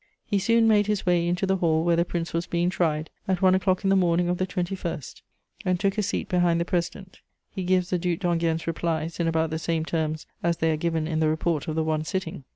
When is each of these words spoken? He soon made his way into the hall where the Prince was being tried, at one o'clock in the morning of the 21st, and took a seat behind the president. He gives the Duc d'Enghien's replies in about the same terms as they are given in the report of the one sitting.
He 0.25 0.39
soon 0.39 0.67
made 0.67 0.87
his 0.87 1.05
way 1.05 1.27
into 1.27 1.45
the 1.45 1.57
hall 1.57 1.83
where 1.83 1.95
the 1.95 2.03
Prince 2.03 2.33
was 2.33 2.47
being 2.47 2.71
tried, 2.71 3.11
at 3.27 3.39
one 3.43 3.53
o'clock 3.53 3.83
in 3.83 3.91
the 3.91 3.95
morning 3.95 4.29
of 4.29 4.39
the 4.39 4.47
21st, 4.47 5.21
and 5.63 5.79
took 5.79 5.95
a 5.95 6.01
seat 6.01 6.27
behind 6.27 6.59
the 6.59 6.65
president. 6.65 7.19
He 7.51 7.63
gives 7.63 7.91
the 7.91 7.99
Duc 7.99 8.17
d'Enghien's 8.17 8.65
replies 8.65 9.19
in 9.19 9.27
about 9.27 9.51
the 9.51 9.59
same 9.59 9.85
terms 9.85 10.25
as 10.41 10.57
they 10.57 10.71
are 10.71 10.75
given 10.75 11.07
in 11.07 11.19
the 11.19 11.29
report 11.29 11.67
of 11.67 11.75
the 11.75 11.83
one 11.83 12.03
sitting. 12.03 12.45